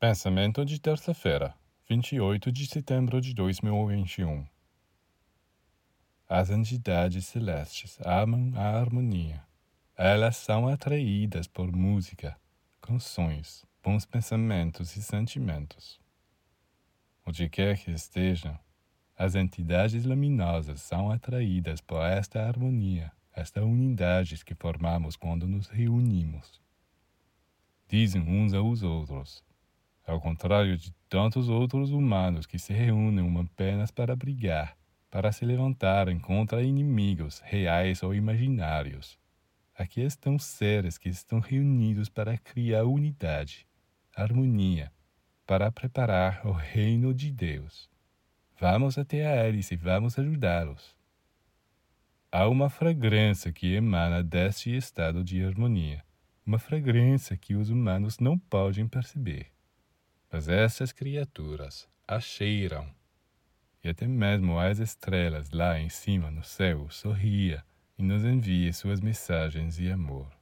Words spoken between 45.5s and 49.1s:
preparar o reino de Deus. Vamos